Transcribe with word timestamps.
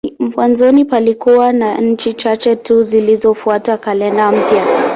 Mwanzoni 0.19 0.85
palikuwa 0.85 1.53
na 1.53 1.77
nchi 1.77 2.13
chache 2.13 2.55
tu 2.55 2.81
zilizofuata 2.83 3.77
kalenda 3.77 4.31
mpya. 4.31 4.65